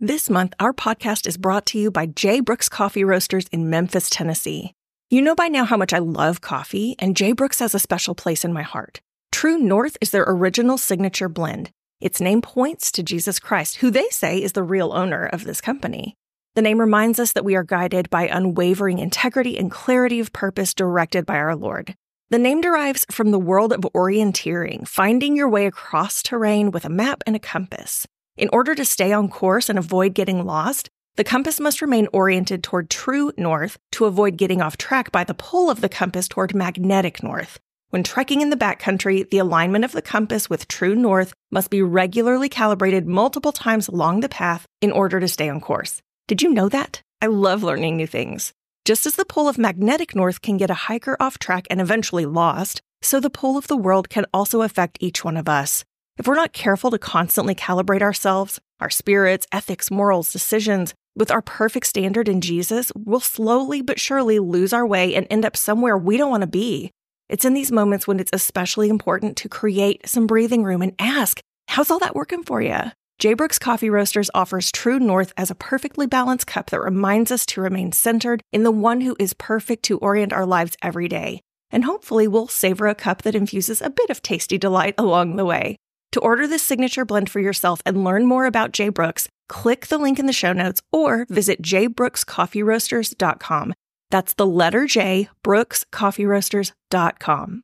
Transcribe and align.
This 0.00 0.28
month, 0.28 0.52
our 0.60 0.74
podcast 0.74 1.26
is 1.26 1.38
brought 1.38 1.64
to 1.66 1.78
you 1.78 1.90
by 1.90 2.04
J. 2.04 2.40
Brooks 2.40 2.68
Coffee 2.68 3.02
Roasters 3.02 3.46
in 3.50 3.70
Memphis, 3.70 4.10
Tennessee. 4.10 4.74
You 5.08 5.22
know 5.22 5.34
by 5.34 5.48
now 5.48 5.64
how 5.64 5.78
much 5.78 5.94
I 5.94 6.00
love 6.00 6.42
coffee, 6.42 6.96
and 6.98 7.16
J. 7.16 7.32
Brooks 7.32 7.60
has 7.60 7.74
a 7.74 7.78
special 7.78 8.14
place 8.14 8.44
in 8.44 8.52
my 8.52 8.60
heart. 8.60 9.00
True 9.32 9.56
North 9.56 9.96
is 10.02 10.10
their 10.10 10.26
original 10.28 10.76
signature 10.76 11.30
blend. 11.30 11.70
Its 11.98 12.20
name 12.20 12.42
points 12.42 12.92
to 12.92 13.02
Jesus 13.02 13.38
Christ, 13.38 13.76
who 13.76 13.90
they 13.90 14.06
say 14.10 14.36
is 14.36 14.52
the 14.52 14.62
real 14.62 14.92
owner 14.92 15.24
of 15.24 15.44
this 15.44 15.62
company. 15.62 16.14
The 16.56 16.62
name 16.62 16.78
reminds 16.78 17.18
us 17.18 17.32
that 17.32 17.46
we 17.46 17.56
are 17.56 17.64
guided 17.64 18.10
by 18.10 18.28
unwavering 18.28 18.98
integrity 18.98 19.56
and 19.56 19.70
clarity 19.70 20.20
of 20.20 20.30
purpose 20.30 20.74
directed 20.74 21.24
by 21.24 21.38
our 21.38 21.56
Lord. 21.56 21.94
The 22.28 22.38
name 22.38 22.60
derives 22.60 23.06
from 23.10 23.30
the 23.30 23.38
world 23.38 23.72
of 23.72 23.80
orienteering, 23.94 24.86
finding 24.86 25.36
your 25.36 25.48
way 25.48 25.64
across 25.64 26.22
terrain 26.22 26.70
with 26.70 26.84
a 26.84 26.90
map 26.90 27.22
and 27.26 27.34
a 27.34 27.38
compass. 27.38 28.06
In 28.36 28.50
order 28.52 28.74
to 28.74 28.84
stay 28.84 29.12
on 29.12 29.28
course 29.28 29.70
and 29.70 29.78
avoid 29.78 30.12
getting 30.12 30.44
lost, 30.44 30.90
the 31.16 31.24
compass 31.24 31.58
must 31.58 31.80
remain 31.80 32.06
oriented 32.12 32.62
toward 32.62 32.90
true 32.90 33.32
north 33.38 33.78
to 33.92 34.04
avoid 34.04 34.36
getting 34.36 34.60
off 34.60 34.76
track 34.76 35.10
by 35.10 35.24
the 35.24 35.32
pull 35.32 35.70
of 35.70 35.80
the 35.80 35.88
compass 35.88 36.28
toward 36.28 36.54
magnetic 36.54 37.22
north. 37.22 37.58
When 37.88 38.02
trekking 38.02 38.42
in 38.42 38.50
the 38.50 38.56
backcountry, 38.56 39.30
the 39.30 39.38
alignment 39.38 39.86
of 39.86 39.92
the 39.92 40.02
compass 40.02 40.50
with 40.50 40.68
true 40.68 40.94
north 40.94 41.32
must 41.50 41.70
be 41.70 41.80
regularly 41.80 42.50
calibrated 42.50 43.06
multiple 43.06 43.52
times 43.52 43.88
along 43.88 44.20
the 44.20 44.28
path 44.28 44.66
in 44.82 44.92
order 44.92 45.18
to 45.18 45.28
stay 45.28 45.48
on 45.48 45.62
course. 45.62 46.02
Did 46.26 46.42
you 46.42 46.50
know 46.52 46.68
that? 46.68 47.00
I 47.22 47.26
love 47.28 47.62
learning 47.62 47.96
new 47.96 48.06
things. 48.06 48.52
Just 48.84 49.06
as 49.06 49.16
the 49.16 49.24
pull 49.24 49.48
of 49.48 49.56
magnetic 49.56 50.14
north 50.14 50.42
can 50.42 50.58
get 50.58 50.68
a 50.68 50.74
hiker 50.74 51.16
off 51.18 51.38
track 51.38 51.66
and 51.70 51.80
eventually 51.80 52.26
lost, 52.26 52.82
so 53.00 53.18
the 53.18 53.30
pull 53.30 53.56
of 53.56 53.68
the 53.68 53.78
world 53.78 54.10
can 54.10 54.26
also 54.34 54.60
affect 54.60 54.98
each 55.00 55.24
one 55.24 55.38
of 55.38 55.48
us. 55.48 55.84
If 56.18 56.26
we're 56.26 56.34
not 56.34 56.54
careful 56.54 56.90
to 56.90 56.98
constantly 56.98 57.54
calibrate 57.54 58.00
ourselves, 58.00 58.58
our 58.80 58.88
spirits, 58.88 59.46
ethics, 59.52 59.90
morals, 59.90 60.32
decisions, 60.32 60.94
with 61.14 61.30
our 61.30 61.42
perfect 61.42 61.86
standard 61.86 62.28
in 62.28 62.40
Jesus, 62.40 62.90
we'll 62.94 63.20
slowly 63.20 63.82
but 63.82 64.00
surely 64.00 64.38
lose 64.38 64.72
our 64.72 64.86
way 64.86 65.14
and 65.14 65.26
end 65.30 65.44
up 65.44 65.56
somewhere 65.56 65.96
we 65.96 66.16
don't 66.16 66.30
want 66.30 66.42
to 66.42 66.46
be. 66.46 66.90
It's 67.28 67.44
in 67.44 67.54
these 67.54 67.72
moments 67.72 68.06
when 68.06 68.20
it's 68.20 68.30
especially 68.32 68.88
important 68.88 69.36
to 69.38 69.48
create 69.48 70.08
some 70.08 70.26
breathing 70.26 70.62
room 70.62 70.80
and 70.80 70.94
ask, 70.98 71.40
how's 71.68 71.90
all 71.90 71.98
that 71.98 72.14
working 72.14 72.42
for 72.42 72.62
you? 72.62 72.78
J. 73.18 73.34
Brooks 73.34 73.58
Coffee 73.58 73.90
Roasters 73.90 74.30
offers 74.34 74.70
True 74.70 74.98
North 74.98 75.32
as 75.36 75.50
a 75.50 75.54
perfectly 75.54 76.06
balanced 76.06 76.46
cup 76.46 76.70
that 76.70 76.80
reminds 76.80 77.32
us 77.32 77.44
to 77.46 77.62
remain 77.62 77.92
centered 77.92 78.42
in 78.52 78.62
the 78.62 78.70
one 78.70 79.00
who 79.00 79.16
is 79.18 79.32
perfect 79.34 79.82
to 79.84 79.98
orient 79.98 80.32
our 80.34 80.46
lives 80.46 80.76
every 80.82 81.08
day. 81.08 81.40
And 81.70 81.84
hopefully, 81.84 82.28
we'll 82.28 82.46
savor 82.46 82.86
a 82.86 82.94
cup 82.94 83.22
that 83.22 83.34
infuses 83.34 83.82
a 83.82 83.90
bit 83.90 84.10
of 84.10 84.22
tasty 84.22 84.58
delight 84.58 84.94
along 84.98 85.36
the 85.36 85.46
way. 85.46 85.76
To 86.16 86.20
order 86.20 86.46
this 86.46 86.62
signature 86.62 87.04
blend 87.04 87.28
for 87.28 87.40
yourself 87.40 87.82
and 87.84 88.02
learn 88.02 88.24
more 88.24 88.46
about 88.46 88.72
J. 88.72 88.88
Brooks, 88.88 89.28
click 89.50 89.88
the 89.88 89.98
link 89.98 90.18
in 90.18 90.24
the 90.24 90.32
show 90.32 90.54
notes 90.54 90.80
or 90.90 91.26
visit 91.28 91.60
jbrookscoffeeroasters.com. 91.60 93.74
That's 94.10 94.32
the 94.32 94.46
letter 94.46 94.86
J, 94.86 95.28
brookscoffeeroasters.com. 95.44 97.62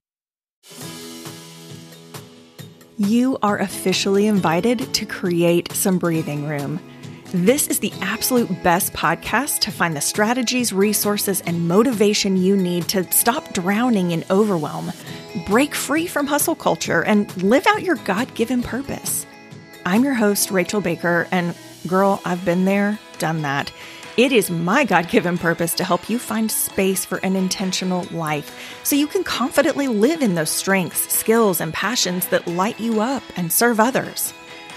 You 2.98 3.39
are 3.42 3.56
officially 3.56 4.27
invited 4.27 4.92
to 4.92 5.06
create 5.06 5.72
some 5.72 5.97
breathing 5.97 6.47
room. 6.47 6.78
This 7.34 7.66
is 7.69 7.78
the 7.78 7.92
absolute 8.02 8.62
best 8.62 8.92
podcast 8.92 9.61
to 9.61 9.70
find 9.70 9.97
the 9.97 10.02
strategies, 10.02 10.70
resources, 10.70 11.41
and 11.41 11.66
motivation 11.66 12.36
you 12.36 12.56
need 12.56 12.88
to 12.88 13.11
stop 13.11 13.55
drowning 13.55 14.11
in 14.11 14.22
overwhelm 14.30 14.92
break 15.47 15.75
free 15.75 16.06
from 16.06 16.27
hustle 16.27 16.55
culture, 16.55 17.03
and 17.03 17.34
live 17.42 17.66
out 17.66 17.83
your 17.83 17.97
God 17.97 18.34
given 18.34 18.62
purpose. 18.62 19.27
I'm 19.86 20.05
your 20.05 20.14
host, 20.14 20.50
Rachel 20.50 20.80
Baker, 20.80 21.27
and 21.30 21.55
girl, 21.86 22.20
I've 22.25 22.44
been 22.44 22.66
there, 22.66 22.98
done 23.19 23.42
that. 23.42 23.72
It 24.19 24.33
is 24.33 24.50
my 24.50 24.84
God 24.84 25.08
given 25.08 25.38
purpose 25.38 25.72
to 25.75 25.84
help 25.84 26.10
you 26.10 26.19
find 26.19 26.50
space 26.50 27.06
for 27.06 27.16
an 27.19 27.34
intentional 27.34 28.06
life 28.10 28.78
so 28.84 28.94
you 28.94 29.06
can 29.06 29.25
confidently 29.25 29.88
live 29.88 30.20
in 30.20 30.34
those 30.34 30.50
strengths, 30.50 31.10
skills, 31.10 31.62
and 31.62 31.72
passions 31.72 32.28
that 32.28 32.47
light 32.47 32.78
you 32.78 33.00
up 33.00 33.22
and 33.37 33.50
serve 33.50 33.81
others. 33.81 34.34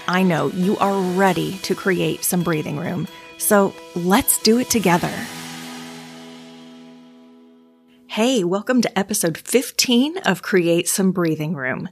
I 0.08 0.22
know 0.22 0.50
you 0.50 0.76
are 0.76 0.96
ready 1.16 1.58
to 1.62 1.74
create 1.74 2.22
some 2.22 2.44
breathing 2.44 2.76
room, 2.78 3.08
so 3.38 3.74
let's 3.96 4.38
do 4.38 4.58
it 4.58 4.70
together. 4.70 5.12
Hey, 8.06 8.44
welcome 8.44 8.80
to 8.82 8.98
episode 8.98 9.36
15 9.36 10.18
of 10.18 10.42
Create 10.42 10.88
Some 10.88 11.10
Breathing 11.10 11.54
Room. 11.54 11.88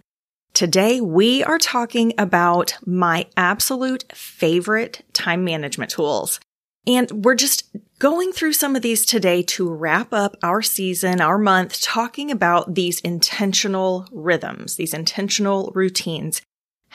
Today 0.52 1.00
we 1.00 1.42
are 1.42 1.58
talking 1.58 2.14
about 2.16 2.76
my 2.86 3.26
absolute 3.36 4.04
favorite 4.14 5.04
time 5.12 5.42
management 5.42 5.90
tools. 5.90 6.38
And 6.86 7.24
we're 7.24 7.34
just 7.34 7.76
going 7.98 8.30
through 8.30 8.52
some 8.52 8.76
of 8.76 8.82
these 8.82 9.04
today 9.04 9.42
to 9.42 9.68
wrap 9.68 10.12
up 10.12 10.36
our 10.40 10.62
season, 10.62 11.20
our 11.20 11.38
month, 11.38 11.80
talking 11.80 12.30
about 12.30 12.76
these 12.76 13.00
intentional 13.00 14.06
rhythms, 14.12 14.76
these 14.76 14.94
intentional 14.94 15.72
routines. 15.74 16.42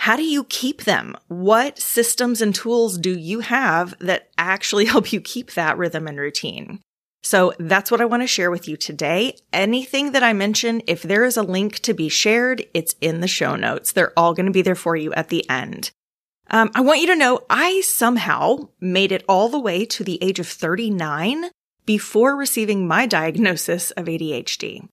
How 0.04 0.16
do 0.16 0.24
you 0.24 0.46
keep 0.46 0.86
them? 0.86 1.18
What 1.28 1.78
systems 1.78 2.42
and 2.42 2.56
tools 2.56 2.98
do 2.98 3.20
you 3.20 3.42
have 3.42 3.94
that 4.00 4.30
actually 4.38 4.86
help 4.94 5.12
you 5.12 5.20
keep 5.20 5.52
that 5.56 5.78
rhythm 5.78 6.08
and 6.08 6.18
routine? 6.18 6.80
So 7.22 7.52
that's 7.60 7.92
what 7.92 8.00
I 8.00 8.06
want 8.06 8.24
to 8.24 8.28
share 8.28 8.50
with 8.50 8.66
you 8.66 8.78
today. 8.78 9.36
Anything 9.52 10.14
that 10.14 10.24
I 10.24 10.32
mention, 10.32 10.82
if 10.88 11.02
there 11.02 11.26
is 11.26 11.36
a 11.36 11.44
link 11.44 11.80
to 11.80 11.94
be 11.94 12.08
shared, 12.08 12.66
it's 12.74 12.96
in 13.02 13.20
the 13.20 13.28
show 13.28 13.58
notes. 13.58 13.92
They're 13.92 14.18
all 14.18 14.34
going 14.34 14.46
to 14.46 14.54
be 14.54 14.62
there 14.62 14.74
for 14.74 14.96
you 14.96 15.14
at 15.16 15.28
the 15.28 15.48
end. 15.50 15.92
Um, 16.50 16.72
I 16.74 16.80
want 16.80 17.02
you 17.02 17.08
to 17.08 17.18
know 17.18 17.42
I 17.50 17.82
somehow 17.82 18.70
made 18.80 19.12
it 19.12 19.26
all 19.28 19.50
the 19.50 19.60
way 19.60 19.84
to 19.84 20.06
the 20.06 20.24
age 20.24 20.40
of 20.40 20.48
39 20.48 21.50
before 21.86 22.38
receiving 22.38 22.88
my 22.88 23.06
diagnosis 23.20 23.92
of 23.92 24.06
ADHD. 24.06 24.88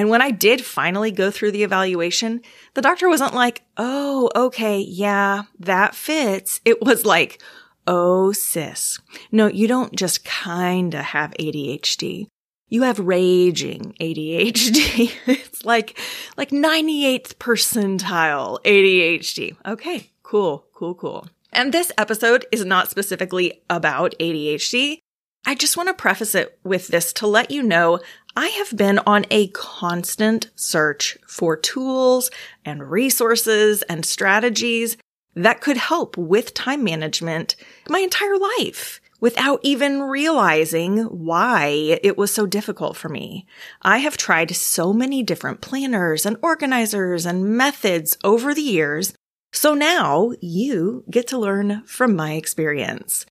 And 0.00 0.08
when 0.08 0.22
I 0.22 0.30
did 0.30 0.64
finally 0.64 1.10
go 1.10 1.30
through 1.30 1.52
the 1.52 1.62
evaluation, 1.62 2.40
the 2.72 2.80
doctor 2.80 3.06
wasn't 3.06 3.34
like, 3.34 3.60
Oh, 3.76 4.30
okay. 4.34 4.78
Yeah, 4.80 5.42
that 5.58 5.94
fits. 5.94 6.62
It 6.64 6.80
was 6.80 7.04
like, 7.04 7.42
Oh, 7.86 8.32
sis. 8.32 8.98
No, 9.30 9.46
you 9.46 9.68
don't 9.68 9.94
just 9.94 10.24
kinda 10.24 11.02
have 11.02 11.34
ADHD. 11.38 12.28
You 12.70 12.80
have 12.84 12.98
raging 12.98 13.94
ADHD. 14.00 15.12
it's 15.26 15.66
like, 15.66 15.98
like 16.34 16.48
98th 16.48 17.34
percentile 17.34 18.58
ADHD. 18.64 19.54
Okay, 19.66 20.12
cool, 20.22 20.64
cool, 20.72 20.94
cool. 20.94 21.26
And 21.52 21.74
this 21.74 21.92
episode 21.98 22.46
is 22.50 22.64
not 22.64 22.88
specifically 22.88 23.60
about 23.68 24.14
ADHD. 24.18 25.00
I 25.44 25.54
just 25.54 25.76
want 25.76 25.88
to 25.90 25.94
preface 25.94 26.34
it 26.34 26.58
with 26.64 26.88
this 26.88 27.12
to 27.14 27.26
let 27.26 27.50
you 27.50 27.62
know 27.62 28.00
I 28.40 28.46
have 28.46 28.74
been 28.74 29.00
on 29.00 29.26
a 29.30 29.48
constant 29.48 30.48
search 30.54 31.18
for 31.26 31.58
tools 31.58 32.30
and 32.64 32.90
resources 32.90 33.82
and 33.82 34.06
strategies 34.06 34.96
that 35.34 35.60
could 35.60 35.76
help 35.76 36.16
with 36.16 36.54
time 36.54 36.82
management 36.82 37.54
my 37.90 37.98
entire 37.98 38.38
life 38.38 38.98
without 39.20 39.60
even 39.62 40.04
realizing 40.04 41.00
why 41.00 41.98
it 42.02 42.16
was 42.16 42.32
so 42.32 42.46
difficult 42.46 42.96
for 42.96 43.10
me. 43.10 43.46
I 43.82 43.98
have 43.98 44.16
tried 44.16 44.56
so 44.56 44.94
many 44.94 45.22
different 45.22 45.60
planners 45.60 46.24
and 46.24 46.38
organizers 46.42 47.26
and 47.26 47.44
methods 47.44 48.16
over 48.24 48.54
the 48.54 48.62
years. 48.62 49.12
So 49.52 49.74
now 49.74 50.32
you 50.40 51.04
get 51.10 51.26
to 51.26 51.38
learn 51.38 51.82
from 51.84 52.16
my 52.16 52.32
experience. 52.32 53.26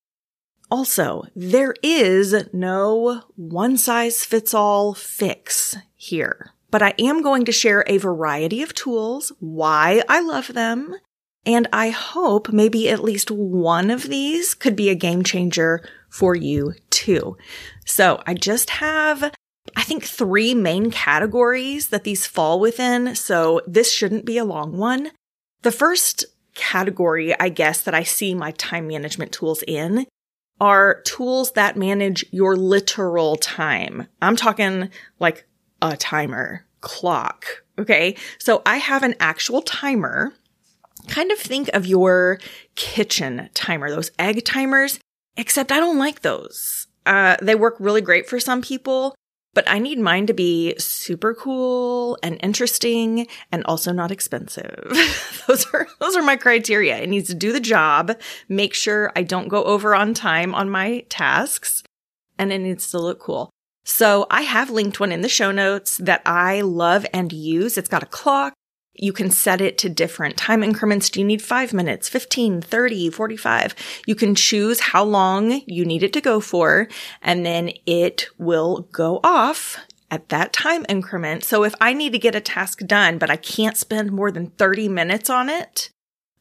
Also, 0.71 1.23
there 1.35 1.73
is 1.81 2.47
no 2.53 3.23
one 3.35 3.75
size 3.77 4.23
fits 4.23 4.53
all 4.53 4.93
fix 4.93 5.75
here, 5.95 6.51
but 6.69 6.81
I 6.81 6.93
am 6.99 7.23
going 7.23 7.45
to 7.45 7.51
share 7.51 7.83
a 7.87 7.97
variety 7.97 8.61
of 8.61 8.75
tools, 8.75 9.31
why 9.39 10.03
I 10.07 10.21
love 10.21 10.53
them, 10.53 10.95
and 11.45 11.67
I 11.73 11.89
hope 11.89 12.53
maybe 12.53 12.89
at 12.89 13.03
least 13.03 13.31
one 13.31 13.89
of 13.89 14.03
these 14.03 14.53
could 14.53 14.75
be 14.75 14.89
a 14.89 14.95
game 14.95 15.23
changer 15.23 15.83
for 16.09 16.35
you 16.35 16.73
too. 16.89 17.37
So 17.85 18.21
I 18.27 18.35
just 18.35 18.69
have, 18.71 19.31
I 19.75 19.83
think 19.83 20.03
three 20.03 20.53
main 20.53 20.91
categories 20.91 21.87
that 21.87 22.03
these 22.03 22.27
fall 22.27 22.59
within. 22.59 23.15
So 23.15 23.61
this 23.65 23.91
shouldn't 23.91 24.25
be 24.25 24.37
a 24.37 24.45
long 24.45 24.77
one. 24.77 25.11
The 25.63 25.71
first 25.71 26.25
category, 26.53 27.37
I 27.39 27.49
guess, 27.49 27.81
that 27.81 27.95
I 27.95 28.03
see 28.03 28.35
my 28.35 28.51
time 28.51 28.87
management 28.87 29.31
tools 29.31 29.63
in 29.67 30.05
are 30.59 31.01
tools 31.01 31.51
that 31.53 31.77
manage 31.77 32.25
your 32.31 32.55
literal 32.55 33.35
time. 33.37 34.07
I'm 34.21 34.35
talking 34.35 34.89
like 35.19 35.45
a 35.81 35.95
timer, 35.95 36.65
clock. 36.81 37.45
Okay. 37.77 38.15
So 38.39 38.61
I 38.65 38.77
have 38.77 39.03
an 39.03 39.15
actual 39.19 39.61
timer 39.61 40.33
kind 41.07 41.31
of 41.31 41.39
think 41.39 41.69
of 41.69 41.85
your 41.85 42.39
kitchen 42.75 43.49
timer, 43.53 43.89
those 43.89 44.11
egg 44.19 44.43
timers, 44.45 44.99
except 45.37 45.71
I 45.71 45.79
don't 45.79 45.97
like 45.97 46.21
those. 46.21 46.87
Uh, 47.05 47.37
they 47.41 47.55
work 47.55 47.75
really 47.79 48.01
great 48.01 48.27
for 48.27 48.39
some 48.39 48.61
people, 48.61 49.15
but 49.53 49.69
I 49.69 49.79
need 49.79 49.99
mine 49.99 50.27
to 50.27 50.33
be 50.33 50.75
super 50.77 51.33
cool 51.33 52.17
and 52.21 52.39
interesting 52.41 53.27
and 53.51 53.63
also 53.65 53.91
not 53.91 54.11
expensive. 54.11 54.87
those 55.47 55.65
are, 55.73 55.87
those 55.99 56.15
are 56.15 56.21
my 56.21 56.35
criteria. 56.35 56.97
It 56.97 57.09
needs 57.09 57.29
to 57.29 57.35
do 57.35 57.51
the 57.51 57.59
job, 57.59 58.17
make 58.47 58.73
sure 58.73 59.11
I 59.15 59.23
don't 59.23 59.47
go 59.47 59.63
over 59.63 59.95
on 59.95 60.13
time 60.13 60.53
on 60.53 60.69
my 60.69 61.05
tasks, 61.09 61.83
and 62.37 62.53
it 62.53 62.59
needs 62.59 62.89
to 62.91 62.99
look 62.99 63.19
cool. 63.19 63.49
So 63.85 64.27
I 64.29 64.43
have 64.43 64.69
linked 64.69 64.99
one 64.99 65.11
in 65.11 65.21
the 65.21 65.29
show 65.29 65.51
notes 65.51 65.97
that 65.97 66.21
I 66.25 66.61
love 66.61 67.05
and 67.11 67.33
use. 67.33 67.77
It's 67.77 67.89
got 67.89 68.03
a 68.03 68.07
clock. 68.07 68.53
You 69.01 69.13
can 69.13 69.31
set 69.31 69.61
it 69.61 69.77
to 69.79 69.89
different 69.89 70.35
time 70.35 70.61
increments. 70.61 71.09
Do 71.09 71.21
you 71.21 71.25
need 71.25 71.41
five 71.41 71.73
minutes, 71.73 72.09
15, 72.09 72.61
30, 72.61 73.09
45? 73.09 73.75
You 74.05 74.15
can 74.15 74.35
choose 74.35 74.79
how 74.79 75.05
long 75.05 75.61
you 75.65 75.85
need 75.85 76.03
it 76.03 76.11
to 76.13 76.21
go 76.21 76.41
for, 76.41 76.87
and 77.21 77.45
then 77.45 77.71
it 77.85 78.27
will 78.37 78.87
go 78.91 79.21
off 79.23 79.77
at 80.11 80.29
that 80.29 80.51
time 80.51 80.85
increment. 80.89 81.43
So 81.43 81.63
if 81.63 81.73
I 81.79 81.93
need 81.93 82.11
to 82.11 82.19
get 82.19 82.35
a 82.35 82.41
task 82.41 82.85
done, 82.85 83.17
but 83.17 83.29
I 83.29 83.37
can't 83.37 83.77
spend 83.77 84.11
more 84.11 84.31
than 84.31 84.47
30 84.51 84.89
minutes 84.89 85.29
on 85.29 85.49
it, 85.49 85.91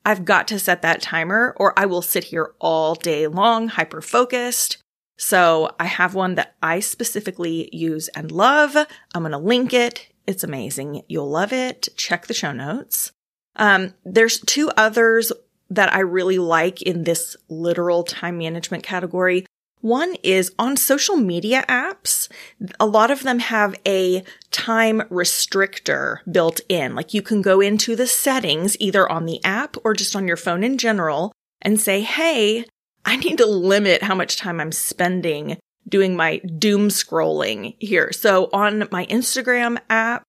I've 0.04 0.24
got 0.24 0.48
to 0.48 0.58
set 0.58 0.82
that 0.82 1.02
timer 1.02 1.54
or 1.58 1.78
I 1.78 1.86
will 1.86 2.02
sit 2.02 2.24
here 2.24 2.54
all 2.58 2.94
day 2.94 3.26
long, 3.26 3.68
hyper 3.68 4.00
focused. 4.00 4.78
So 5.18 5.70
I 5.78 5.84
have 5.84 6.14
one 6.14 6.36
that 6.36 6.54
I 6.62 6.80
specifically 6.80 7.68
use 7.72 8.08
and 8.08 8.32
love. 8.32 8.76
I'm 9.14 9.22
going 9.22 9.32
to 9.32 9.38
link 9.38 9.74
it. 9.74 10.08
It's 10.28 10.44
amazing. 10.44 11.04
You'll 11.08 11.30
love 11.30 11.54
it. 11.54 11.88
Check 11.96 12.26
the 12.26 12.34
show 12.34 12.52
notes. 12.52 13.12
Um, 13.56 13.94
there's 14.04 14.38
two 14.40 14.70
others 14.76 15.32
that 15.70 15.90
I 15.94 16.00
really 16.00 16.36
like 16.36 16.82
in 16.82 17.04
this 17.04 17.34
literal 17.48 18.02
time 18.04 18.36
management 18.36 18.82
category. 18.82 19.46
One 19.80 20.16
is 20.22 20.52
on 20.58 20.76
social 20.76 21.16
media 21.16 21.64
apps. 21.66 22.30
A 22.78 22.84
lot 22.84 23.10
of 23.10 23.22
them 23.22 23.38
have 23.38 23.74
a 23.86 24.22
time 24.50 25.00
restrictor 25.10 26.18
built 26.30 26.60
in. 26.68 26.94
Like 26.94 27.14
you 27.14 27.22
can 27.22 27.40
go 27.40 27.62
into 27.62 27.96
the 27.96 28.06
settings 28.06 28.76
either 28.78 29.10
on 29.10 29.24
the 29.24 29.42
app 29.44 29.76
or 29.82 29.94
just 29.94 30.14
on 30.14 30.28
your 30.28 30.36
phone 30.36 30.62
in 30.62 30.76
general 30.76 31.32
and 31.62 31.80
say, 31.80 32.02
Hey, 32.02 32.66
I 33.02 33.16
need 33.16 33.38
to 33.38 33.46
limit 33.46 34.02
how 34.02 34.14
much 34.14 34.36
time 34.36 34.60
I'm 34.60 34.72
spending 34.72 35.56
doing 35.88 36.16
my 36.16 36.38
doom 36.38 36.88
scrolling 36.88 37.74
here. 37.78 38.12
So 38.12 38.50
on 38.52 38.88
my 38.90 39.06
Instagram 39.06 39.78
app, 39.88 40.22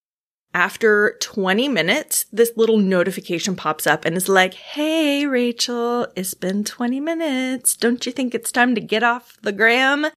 after 0.54 1.16
20 1.22 1.68
minutes, 1.68 2.26
this 2.32 2.52
little 2.56 2.78
notification 2.78 3.56
pops 3.56 3.86
up 3.86 4.04
and 4.04 4.18
is 4.18 4.28
like, 4.28 4.56
Hey, 4.56 5.26
Rachel, 5.28 6.08
it's 6.16 6.34
been 6.34 6.64
20 6.64 7.00
minutes. 7.00 7.76
Don't 7.76 8.06
you 8.06 8.12
think 8.12 8.34
it's 8.34 8.52
time 8.52 8.74
to 8.76 8.82
get 8.82 9.04
off 9.04 9.38
the 9.42 9.52
gram? 9.52 10.08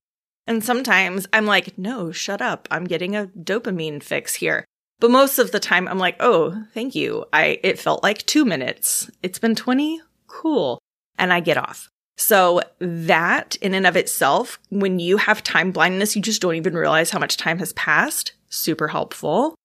And 0.45 0.63
sometimes 0.63 1.27
I'm 1.31 1.45
like, 1.45 1.77
no, 1.77 2.11
shut 2.11 2.41
up. 2.41 2.67
I'm 2.69 2.85
getting 2.85 3.15
a 3.15 3.27
dopamine 3.27 4.03
fix 4.03 4.35
here. 4.35 4.65
But 4.99 5.11
most 5.11 5.39
of 5.39 5.51
the 5.51 5.59
time 5.59 5.87
I'm 5.87 5.99
like, 5.99 6.17
oh, 6.19 6.65
thank 6.73 6.95
you. 6.95 7.25
I, 7.31 7.59
it 7.63 7.79
felt 7.79 8.03
like 8.03 8.25
two 8.25 8.45
minutes. 8.45 9.09
It's 9.21 9.39
been 9.39 9.55
20. 9.55 10.01
Cool. 10.27 10.79
And 11.17 11.31
I 11.31 11.39
get 11.39 11.57
off. 11.57 11.89
So 12.17 12.61
that 12.79 13.55
in 13.57 13.73
and 13.73 13.87
of 13.87 13.95
itself, 13.95 14.59
when 14.69 14.99
you 14.99 15.17
have 15.17 15.43
time 15.43 15.71
blindness, 15.71 16.15
you 16.15 16.21
just 16.21 16.41
don't 16.41 16.55
even 16.55 16.75
realize 16.75 17.09
how 17.09 17.19
much 17.19 17.37
time 17.37 17.59
has 17.59 17.73
passed. 17.73 18.33
Super 18.49 18.89
helpful. 18.89 19.55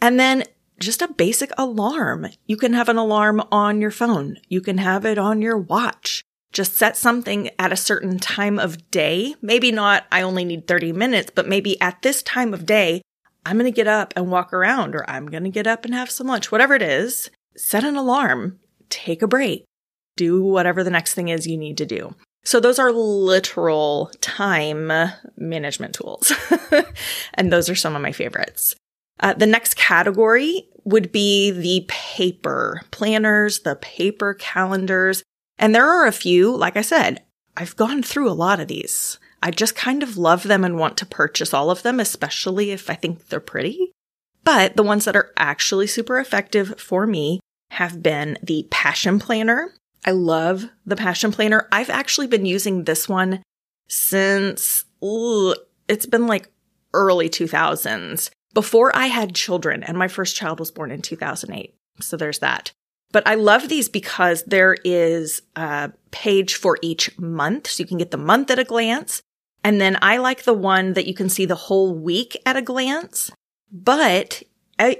And 0.00 0.20
then 0.20 0.44
just 0.78 1.02
a 1.02 1.12
basic 1.12 1.50
alarm. 1.58 2.26
You 2.46 2.56
can 2.56 2.74
have 2.74 2.88
an 2.88 2.96
alarm 2.96 3.42
on 3.50 3.80
your 3.80 3.90
phone. 3.90 4.38
You 4.48 4.60
can 4.60 4.78
have 4.78 5.04
it 5.04 5.18
on 5.18 5.42
your 5.42 5.56
watch. 5.56 6.22
Just 6.52 6.74
set 6.74 6.96
something 6.96 7.50
at 7.58 7.72
a 7.72 7.76
certain 7.76 8.18
time 8.18 8.58
of 8.58 8.90
day. 8.90 9.34
Maybe 9.42 9.72
not, 9.72 10.06
I 10.12 10.22
only 10.22 10.44
need 10.44 10.66
30 10.66 10.92
minutes, 10.92 11.32
but 11.34 11.48
maybe 11.48 11.80
at 11.80 12.02
this 12.02 12.22
time 12.22 12.54
of 12.54 12.66
day, 12.66 13.02
I'm 13.44 13.58
going 13.58 13.70
to 13.70 13.76
get 13.76 13.88
up 13.88 14.12
and 14.16 14.30
walk 14.30 14.52
around 14.52 14.94
or 14.94 15.08
I'm 15.08 15.26
going 15.26 15.44
to 15.44 15.50
get 15.50 15.66
up 15.66 15.84
and 15.84 15.94
have 15.94 16.10
some 16.10 16.26
lunch, 16.26 16.52
whatever 16.52 16.74
it 16.74 16.82
is. 16.82 17.30
Set 17.56 17.84
an 17.84 17.96
alarm. 17.96 18.58
Take 18.88 19.22
a 19.22 19.28
break 19.28 19.64
do 20.16 20.42
whatever 20.42 20.82
the 20.82 20.90
next 20.90 21.14
thing 21.14 21.28
is 21.28 21.46
you 21.46 21.56
need 21.56 21.78
to 21.78 21.86
do. 21.86 22.14
So 22.44 22.60
those 22.60 22.78
are 22.78 22.92
literal 22.92 24.10
time 24.20 24.92
management 25.36 25.94
tools. 25.94 26.32
and 27.34 27.52
those 27.52 27.68
are 27.68 27.74
some 27.74 27.96
of 27.96 28.02
my 28.02 28.12
favorites. 28.12 28.76
Uh, 29.18 29.32
the 29.32 29.46
next 29.46 29.76
category 29.76 30.68
would 30.84 31.10
be 31.10 31.50
the 31.50 31.84
paper 31.88 32.82
planners, 32.90 33.60
the 33.60 33.74
paper 33.76 34.34
calendars. 34.34 35.22
And 35.58 35.74
there 35.74 35.86
are 35.86 36.06
a 36.06 36.12
few, 36.12 36.54
like 36.54 36.76
I 36.76 36.82
said, 36.82 37.22
I've 37.56 37.76
gone 37.76 38.02
through 38.02 38.30
a 38.30 38.32
lot 38.32 38.60
of 38.60 38.68
these. 38.68 39.18
I 39.42 39.50
just 39.50 39.74
kind 39.74 40.02
of 40.02 40.16
love 40.16 40.44
them 40.44 40.64
and 40.64 40.78
want 40.78 40.96
to 40.98 41.06
purchase 41.06 41.52
all 41.52 41.70
of 41.70 41.82
them, 41.82 41.98
especially 41.98 42.70
if 42.70 42.88
I 42.90 42.94
think 42.94 43.28
they're 43.28 43.40
pretty. 43.40 43.92
But 44.44 44.76
the 44.76 44.82
ones 44.82 45.04
that 45.04 45.16
are 45.16 45.32
actually 45.36 45.88
super 45.88 46.20
effective 46.20 46.78
for 46.78 47.06
me 47.06 47.40
have 47.72 48.02
been 48.02 48.38
the 48.42 48.66
Passion 48.70 49.18
Planner, 49.18 49.74
I 50.06 50.12
love 50.12 50.66
the 50.86 50.96
Passion 50.96 51.32
Planner. 51.32 51.68
I've 51.72 51.90
actually 51.90 52.28
been 52.28 52.46
using 52.46 52.84
this 52.84 53.08
one 53.08 53.42
since 53.88 54.84
ooh, 55.02 55.54
it's 55.88 56.06
been 56.06 56.26
like 56.26 56.48
early 56.94 57.28
2000s 57.28 58.30
before 58.54 58.94
I 58.96 59.06
had 59.06 59.34
children, 59.34 59.82
and 59.82 59.98
my 59.98 60.08
first 60.08 60.36
child 60.36 60.60
was 60.60 60.70
born 60.70 60.90
in 60.90 61.02
2008. 61.02 61.74
So 62.00 62.16
there's 62.16 62.38
that. 62.38 62.72
But 63.12 63.26
I 63.26 63.34
love 63.34 63.68
these 63.68 63.88
because 63.88 64.42
there 64.44 64.76
is 64.84 65.42
a 65.54 65.92
page 66.10 66.54
for 66.54 66.78
each 66.82 67.16
month. 67.18 67.68
So 67.68 67.82
you 67.82 67.86
can 67.86 67.98
get 67.98 68.10
the 68.10 68.16
month 68.16 68.50
at 68.50 68.58
a 68.58 68.64
glance. 68.64 69.20
And 69.62 69.80
then 69.80 69.98
I 70.02 70.18
like 70.18 70.44
the 70.44 70.54
one 70.54 70.94
that 70.94 71.06
you 71.06 71.14
can 71.14 71.28
see 71.28 71.44
the 71.44 71.54
whole 71.54 71.94
week 71.94 72.40
at 72.46 72.56
a 72.56 72.62
glance. 72.62 73.30
But 73.70 74.42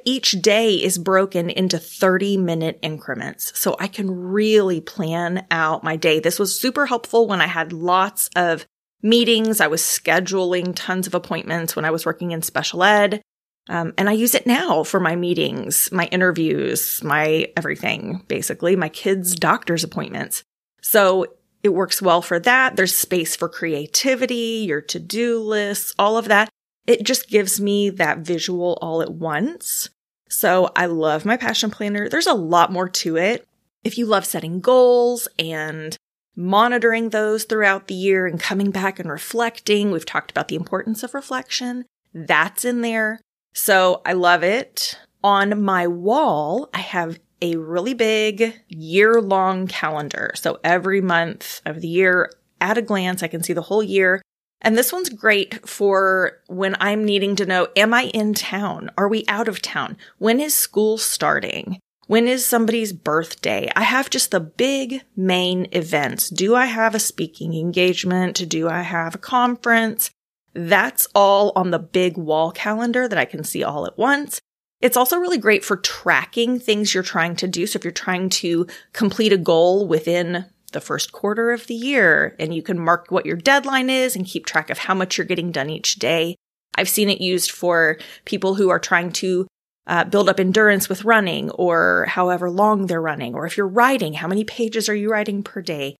each 0.04 0.32
day 0.32 0.74
is 0.74 0.98
broken 0.98 1.50
into 1.50 1.78
30 1.78 2.36
minute 2.38 2.78
increments. 2.82 3.52
So 3.58 3.76
I 3.78 3.88
can 3.88 4.10
really 4.10 4.80
plan 4.80 5.46
out 5.50 5.84
my 5.84 5.96
day. 5.96 6.18
This 6.18 6.38
was 6.38 6.58
super 6.58 6.86
helpful 6.86 7.26
when 7.26 7.40
I 7.40 7.46
had 7.46 7.72
lots 7.72 8.30
of 8.34 8.66
meetings. 9.02 9.60
I 9.60 9.66
was 9.66 9.82
scheduling 9.82 10.72
tons 10.74 11.06
of 11.06 11.14
appointments 11.14 11.76
when 11.76 11.84
I 11.84 11.90
was 11.90 12.06
working 12.06 12.32
in 12.32 12.42
special 12.42 12.82
ed. 12.82 13.20
Um, 13.68 13.92
and 13.98 14.08
I 14.08 14.12
use 14.12 14.34
it 14.34 14.46
now 14.46 14.84
for 14.84 15.00
my 15.00 15.16
meetings, 15.16 15.90
my 15.90 16.06
interviews, 16.06 17.02
my 17.02 17.52
everything, 17.56 18.22
basically, 18.28 18.76
my 18.76 18.88
kids' 18.88 19.34
doctor's 19.34 19.82
appointments. 19.82 20.44
So 20.82 21.26
it 21.64 21.74
works 21.74 22.00
well 22.00 22.22
for 22.22 22.38
that. 22.38 22.76
There's 22.76 22.94
space 22.94 23.34
for 23.34 23.48
creativity, 23.48 24.64
your 24.66 24.80
to 24.82 25.00
do 25.00 25.40
lists, 25.40 25.92
all 25.98 26.16
of 26.16 26.26
that 26.26 26.48
it 26.86 27.02
just 27.04 27.28
gives 27.28 27.60
me 27.60 27.90
that 27.90 28.18
visual 28.18 28.78
all 28.80 29.02
at 29.02 29.12
once. 29.12 29.90
So 30.28 30.70
I 30.74 30.86
love 30.86 31.24
my 31.24 31.36
passion 31.36 31.70
planner. 31.70 32.08
There's 32.08 32.26
a 32.26 32.34
lot 32.34 32.72
more 32.72 32.88
to 32.88 33.16
it. 33.16 33.46
If 33.84 33.96
you 33.98 34.06
love 34.06 34.24
setting 34.24 34.60
goals 34.60 35.28
and 35.38 35.96
monitoring 36.34 37.10
those 37.10 37.44
throughout 37.44 37.86
the 37.86 37.94
year 37.94 38.26
and 38.26 38.40
coming 38.40 38.70
back 38.70 38.98
and 38.98 39.10
reflecting, 39.10 39.90
we've 39.90 40.04
talked 40.04 40.30
about 40.30 40.48
the 40.48 40.56
importance 40.56 41.02
of 41.02 41.14
reflection. 41.14 41.84
That's 42.12 42.64
in 42.64 42.80
there. 42.80 43.20
So 43.54 44.02
I 44.04 44.12
love 44.12 44.42
it. 44.42 44.98
On 45.22 45.62
my 45.62 45.86
wall, 45.86 46.68
I 46.74 46.80
have 46.80 47.18
a 47.42 47.56
really 47.56 47.94
big 47.94 48.60
year 48.68 49.20
long 49.20 49.66
calendar. 49.66 50.32
So 50.34 50.58
every 50.64 51.00
month 51.00 51.60
of 51.64 51.80
the 51.80 51.88
year 51.88 52.30
at 52.60 52.78
a 52.78 52.82
glance, 52.82 53.22
I 53.22 53.28
can 53.28 53.42
see 53.42 53.52
the 53.52 53.62
whole 53.62 53.82
year. 53.82 54.22
And 54.60 54.76
this 54.76 54.92
one's 54.92 55.10
great 55.10 55.68
for 55.68 56.38
when 56.48 56.76
I'm 56.80 57.04
needing 57.04 57.36
to 57.36 57.46
know, 57.46 57.68
am 57.76 57.92
I 57.92 58.04
in 58.04 58.34
town? 58.34 58.90
Are 58.96 59.08
we 59.08 59.24
out 59.28 59.48
of 59.48 59.62
town? 59.62 59.96
When 60.18 60.40
is 60.40 60.54
school 60.54 60.98
starting? 60.98 61.78
When 62.06 62.28
is 62.28 62.46
somebody's 62.46 62.92
birthday? 62.92 63.68
I 63.74 63.82
have 63.82 64.10
just 64.10 64.30
the 64.30 64.40
big 64.40 65.02
main 65.16 65.66
events. 65.72 66.30
Do 66.30 66.54
I 66.54 66.66
have 66.66 66.94
a 66.94 67.00
speaking 67.00 67.54
engagement? 67.54 68.48
Do 68.48 68.68
I 68.68 68.82
have 68.82 69.16
a 69.16 69.18
conference? 69.18 70.10
That's 70.54 71.08
all 71.14 71.52
on 71.54 71.70
the 71.70 71.78
big 71.78 72.16
wall 72.16 72.52
calendar 72.52 73.08
that 73.08 73.18
I 73.18 73.24
can 73.24 73.44
see 73.44 73.62
all 73.62 73.86
at 73.86 73.98
once. 73.98 74.40
It's 74.80 74.96
also 74.96 75.18
really 75.18 75.38
great 75.38 75.64
for 75.64 75.76
tracking 75.76 76.60
things 76.60 76.94
you're 76.94 77.02
trying 77.02 77.34
to 77.36 77.48
do. 77.48 77.66
So 77.66 77.78
if 77.78 77.84
you're 77.84 77.92
trying 77.92 78.30
to 78.30 78.66
complete 78.92 79.32
a 79.32 79.38
goal 79.38 79.86
within 79.88 80.46
the 80.72 80.80
first 80.80 81.12
quarter 81.12 81.50
of 81.52 81.66
the 81.66 81.74
year 81.74 82.34
and 82.38 82.54
you 82.54 82.62
can 82.62 82.78
mark 82.78 83.10
what 83.10 83.26
your 83.26 83.36
deadline 83.36 83.90
is 83.90 84.16
and 84.16 84.26
keep 84.26 84.46
track 84.46 84.70
of 84.70 84.78
how 84.78 84.94
much 84.94 85.16
you're 85.16 85.26
getting 85.26 85.52
done 85.52 85.70
each 85.70 85.96
day. 85.96 86.36
I've 86.74 86.88
seen 86.88 87.08
it 87.08 87.20
used 87.20 87.50
for 87.50 87.98
people 88.24 88.54
who 88.54 88.68
are 88.68 88.78
trying 88.78 89.12
to 89.12 89.46
uh, 89.86 90.04
build 90.04 90.28
up 90.28 90.40
endurance 90.40 90.88
with 90.88 91.04
running 91.04 91.50
or 91.50 92.06
however 92.08 92.50
long 92.50 92.86
they're 92.86 93.00
running, 93.00 93.34
or 93.34 93.46
if 93.46 93.56
you're 93.56 93.68
writing, 93.68 94.14
how 94.14 94.28
many 94.28 94.44
pages 94.44 94.88
are 94.88 94.94
you 94.94 95.10
writing 95.10 95.42
per 95.42 95.62
day? 95.62 95.96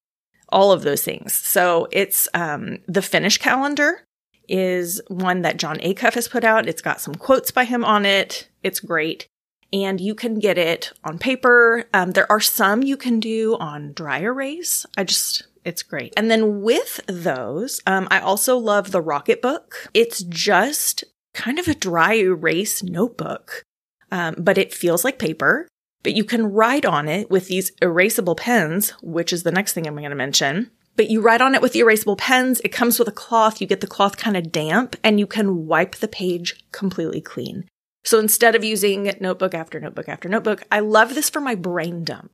All 0.49 0.71
of 0.71 0.83
those 0.83 1.03
things. 1.03 1.33
So 1.33 1.87
it's 1.91 2.27
um, 2.33 2.79
the 2.87 3.01
finish 3.01 3.37
calendar 3.37 4.03
is 4.47 5.01
one 5.07 5.41
that 5.41 5.57
Jon 5.57 5.77
Acuff 5.79 6.13
has 6.13 6.27
put 6.27 6.43
out. 6.43 6.67
It's 6.67 6.81
got 6.81 7.01
some 7.01 7.15
quotes 7.15 7.51
by 7.51 7.65
him 7.65 7.83
on 7.83 8.05
it. 8.05 8.47
It's 8.63 8.79
great 8.79 9.27
and 9.71 9.99
you 9.99 10.15
can 10.15 10.39
get 10.39 10.57
it 10.57 10.91
on 11.03 11.17
paper. 11.17 11.85
Um, 11.93 12.11
there 12.11 12.31
are 12.31 12.39
some 12.39 12.83
you 12.83 12.97
can 12.97 13.19
do 13.19 13.57
on 13.59 13.93
dry 13.93 14.19
erase. 14.19 14.85
I 14.97 15.03
just, 15.03 15.47
it's 15.63 15.83
great. 15.83 16.13
And 16.15 16.31
then 16.31 16.61
with 16.61 17.01
those, 17.07 17.81
um, 17.85 18.07
I 18.09 18.19
also 18.19 18.57
love 18.57 18.91
the 18.91 19.03
Rocketbook. 19.03 19.87
It's 19.93 20.23
just 20.23 21.03
kind 21.33 21.59
of 21.59 21.67
a 21.67 21.75
dry 21.75 22.13
erase 22.13 22.81
notebook, 22.81 23.63
um, 24.11 24.35
but 24.37 24.57
it 24.57 24.73
feels 24.73 25.03
like 25.03 25.19
paper. 25.19 25.67
But 26.03 26.13
you 26.13 26.23
can 26.23 26.53
write 26.53 26.85
on 26.85 27.07
it 27.09 27.29
with 27.29 27.47
these 27.47 27.71
erasable 27.81 28.37
pens, 28.37 28.91
which 29.01 29.33
is 29.33 29.43
the 29.43 29.51
next 29.51 29.73
thing 29.73 29.85
I'm 29.85 29.95
going 29.95 30.09
to 30.09 30.15
mention. 30.15 30.71
But 30.95 31.09
you 31.09 31.21
write 31.21 31.41
on 31.41 31.53
it 31.53 31.61
with 31.61 31.73
the 31.73 31.81
erasable 31.81 32.17
pens. 32.17 32.59
It 32.63 32.69
comes 32.69 32.97
with 32.97 33.07
a 33.07 33.11
cloth. 33.11 33.61
You 33.61 33.67
get 33.67 33.81
the 33.81 33.87
cloth 33.87 34.17
kind 34.17 34.37
of 34.37 34.51
damp 34.51 34.95
and 35.03 35.19
you 35.19 35.27
can 35.27 35.67
wipe 35.67 35.95
the 35.95 36.07
page 36.07 36.65
completely 36.71 37.21
clean. 37.21 37.65
So 38.07 38.19
instead 38.19 38.55
of 38.55 38.63
using 38.63 39.13
notebook 39.19 39.53
after 39.53 39.81
notebook 39.81 40.07
after 40.07 40.29
notebook, 40.29 40.63
I 40.71 40.79
love 40.79 41.13
this 41.13 41.29
for 41.29 41.41
my 41.41 41.55
brain 41.55 42.05
dump. 42.05 42.31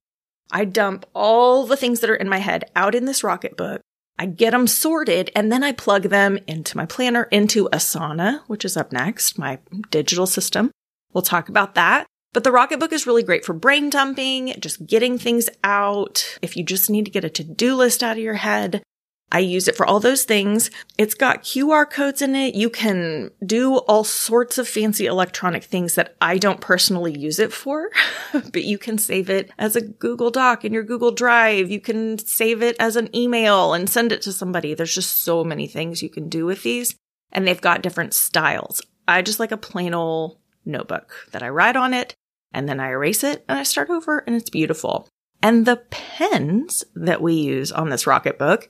I 0.52 0.66
dump 0.66 1.04
all 1.16 1.66
the 1.66 1.76
things 1.76 2.00
that 2.02 2.12
are 2.12 2.16
in 2.16 2.30
my 2.30 2.38
head 2.38 2.66
out 2.76 2.94
in 2.94 3.06
this 3.06 3.24
Rocketbook. 3.24 3.80
I 4.20 4.28
get 4.28 4.52
them 4.52 4.68
sorted 4.68 5.32
and 5.36 5.52
then 5.52 5.64
I 5.64 5.72
plug 5.72 6.04
them 6.04 6.38
into 6.46 6.78
my 6.78 6.86
planner, 6.86 7.24
into 7.32 7.70
Asana, 7.74 8.42
which 8.46 8.64
is 8.64 8.78
up 8.78 8.92
next, 8.92 9.40
my 9.40 9.58
digital 9.90 10.28
system. 10.28 10.70
We'll 11.12 11.24
talk 11.24 11.50
about 11.50 11.74
that. 11.74 12.06
But 12.34 12.44
the 12.44 12.52
Rocketbook 12.52 12.94
is 12.94 13.08
really 13.08 13.24
great 13.24 13.44
for 13.44 13.54
brain 13.54 13.90
dumping, 13.90 14.54
just 14.60 14.86
getting 14.86 15.18
things 15.18 15.50
out. 15.64 16.38
If 16.44 16.56
you 16.56 16.64
just 16.64 16.88
need 16.88 17.06
to 17.06 17.12
get 17.12 17.26
a 17.26 17.32
to-do 17.32 17.76
list 17.76 18.04
out 18.04 18.18
of 18.18 18.24
your 18.24 18.36
head, 18.36 18.84
I 19.32 19.40
use 19.40 19.68
it 19.68 19.76
for 19.76 19.86
all 19.86 20.00
those 20.00 20.26
things. 20.26 20.70
It's 20.98 21.16
got 21.16 21.44
QR 21.44 21.90
codes 21.90 22.22
in 22.22 22.36
it. 22.36 22.54
You 22.54 22.70
can 22.70 23.32
do 23.44 23.78
all 23.78 24.04
sorts 24.04 24.60
of 24.60 24.68
fancy 24.68 25.08
electronic 25.08 25.64
things 25.64 25.96
that 25.96 26.16
I 26.22 26.38
don't 26.38 26.62
personally 26.62 27.18
use 27.18 27.40
it 27.40 27.52
for, 27.52 27.90
but 28.32 28.64
you 28.64 28.78
can 28.78 29.00
save 29.00 29.32
it 29.32 29.50
as 29.58 29.76
a 29.76 29.82
Google 29.82 30.30
Doc 30.30 30.64
in 30.64 30.72
your 30.72 30.84
Google 30.84 31.12
Drive. 31.12 31.72
You 31.72 31.80
can 31.80 32.20
save 32.20 32.62
it 32.62 32.76
as 32.80 32.96
an 32.96 33.14
email 33.16 33.74
and 33.74 33.90
send 33.90 34.12
it 34.12 34.22
to 34.24 34.32
somebody. 34.32 34.76
There's 34.76 34.94
just 34.94 35.24
so 35.24 35.44
many 35.44 35.68
things 35.68 36.04
you 36.04 36.10
can 36.10 36.30
do 36.30 36.46
with 36.46 36.62
these 36.62 36.96
and 37.32 37.48
they've 37.48 37.60
got 37.60 37.82
different 37.82 38.14
styles. 38.14 38.82
I 39.08 39.22
just 39.22 39.40
like 39.40 39.52
a 39.52 39.58
plain 39.58 39.94
old 39.94 40.38
notebook 40.64 41.28
that 41.32 41.44
I 41.44 41.50
write 41.50 41.76
on 41.76 41.94
it 41.94 42.16
and 42.54 42.70
then 42.70 42.80
I 42.80 42.90
erase 42.90 43.24
it 43.24 43.44
and 43.50 43.58
I 43.58 43.64
start 43.64 43.90
over 43.90 44.20
and 44.20 44.36
it's 44.36 44.50
beautiful. 44.50 45.10
And 45.42 45.66
the 45.66 45.84
pens 45.90 46.86
that 46.96 47.22
we 47.22 47.34
use 47.34 47.72
on 47.72 47.90
this 47.90 48.06
Rocketbook 48.06 48.70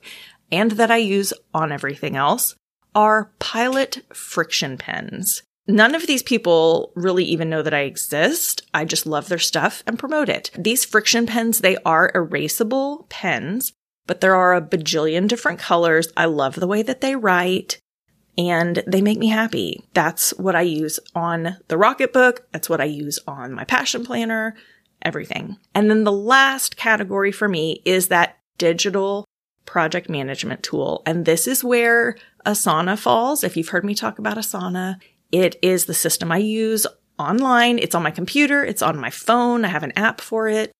and 0.54 0.72
that 0.72 0.90
I 0.90 0.98
use 0.98 1.32
on 1.52 1.72
everything 1.72 2.14
else 2.14 2.54
are 2.94 3.32
Pilot 3.40 4.02
Frixion 4.10 4.78
pens. 4.78 5.42
None 5.66 5.96
of 5.96 6.06
these 6.06 6.22
people 6.22 6.92
really 6.94 7.24
even 7.24 7.50
know 7.50 7.60
that 7.62 7.74
I 7.74 7.80
exist. 7.80 8.62
I 8.72 8.84
just 8.84 9.04
love 9.04 9.28
their 9.28 9.38
stuff 9.38 9.82
and 9.84 9.98
promote 9.98 10.28
it. 10.28 10.50
These 10.56 10.86
Frixion 10.86 11.26
pens, 11.26 11.58
they 11.58 11.76
are 11.84 12.12
erasable 12.12 13.08
pens, 13.08 13.72
but 14.06 14.20
there 14.20 14.36
are 14.36 14.54
a 14.54 14.62
bajillion 14.62 15.26
different 15.26 15.58
colors. 15.58 16.08
I 16.16 16.26
love 16.26 16.54
the 16.54 16.68
way 16.68 16.82
that 16.82 17.00
they 17.00 17.16
write 17.16 17.80
and 18.38 18.82
they 18.86 19.00
make 19.00 19.18
me 19.18 19.28
happy. 19.28 19.82
That's 19.92 20.30
what 20.34 20.54
I 20.54 20.62
use 20.62 21.00
on 21.16 21.56
the 21.66 21.76
Rocketbook. 21.76 22.40
That's 22.52 22.68
what 22.68 22.80
I 22.80 22.84
use 22.84 23.18
on 23.26 23.54
my 23.54 23.64
Passion 23.64 24.04
Planner, 24.04 24.54
everything. 25.02 25.56
And 25.74 25.90
then 25.90 26.04
the 26.04 26.12
last 26.12 26.76
category 26.76 27.32
for 27.32 27.48
me 27.48 27.82
is 27.84 28.08
that 28.08 28.38
digital 28.58 29.24
project 29.66 30.08
management 30.08 30.62
tool. 30.62 31.02
And 31.06 31.24
this 31.24 31.46
is 31.46 31.64
where 31.64 32.16
Asana 32.46 32.98
falls. 32.98 33.44
If 33.44 33.56
you've 33.56 33.68
heard 33.68 33.84
me 33.84 33.94
talk 33.94 34.18
about 34.18 34.36
Asana, 34.36 35.00
it 35.32 35.56
is 35.62 35.86
the 35.86 35.94
system 35.94 36.30
I 36.30 36.38
use 36.38 36.86
online. 37.18 37.78
It's 37.78 37.94
on 37.94 38.02
my 38.02 38.10
computer. 38.10 38.64
It's 38.64 38.82
on 38.82 38.98
my 38.98 39.10
phone. 39.10 39.64
I 39.64 39.68
have 39.68 39.82
an 39.82 39.92
app 39.96 40.20
for 40.20 40.48
it, 40.48 40.72